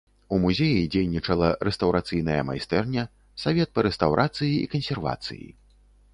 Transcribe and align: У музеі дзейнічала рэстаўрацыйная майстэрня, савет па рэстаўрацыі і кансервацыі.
У 0.35 0.37
музеі 0.43 0.79
дзейнічала 0.95 1.49
рэстаўрацыйная 1.69 2.39
майстэрня, 2.51 3.03
савет 3.43 3.69
па 3.77 3.85
рэстаўрацыі 3.89 4.53
і 4.57 4.65
кансервацыі. 4.75 5.47